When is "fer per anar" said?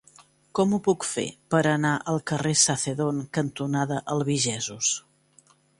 1.09-1.91